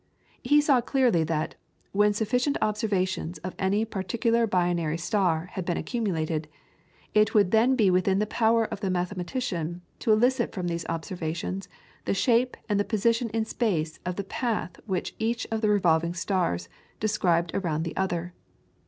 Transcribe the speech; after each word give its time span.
He 0.43 0.61
saw 0.61 0.81
clearly 0.81 1.23
that, 1.25 1.53
when 1.91 2.11
sufficient 2.15 2.57
observations 2.59 3.37
of 3.43 3.53
any 3.59 3.85
particular 3.85 4.47
binary 4.47 4.97
star 4.97 5.49
had 5.53 5.63
been 5.63 5.77
accumulated, 5.77 6.47
it 7.13 7.35
would 7.35 7.51
then 7.51 7.75
be 7.75 7.91
within 7.91 8.17
the 8.17 8.25
power 8.25 8.65
of 8.65 8.79
the 8.79 8.89
mathematician 8.89 9.83
to 9.99 10.11
elicit 10.11 10.53
from 10.53 10.67
those 10.69 10.87
observations 10.89 11.69
the 12.05 12.15
shape 12.15 12.57
and 12.67 12.79
the 12.79 12.83
position 12.83 13.29
in 13.29 13.45
space 13.45 13.99
of 14.03 14.15
the 14.15 14.23
path 14.23 14.77
which 14.87 15.13
each 15.19 15.45
of 15.51 15.61
the 15.61 15.69
revolving 15.69 16.15
stars 16.15 16.67
described 16.99 17.51
around 17.53 17.83
the 17.83 17.95
other. 17.95 18.33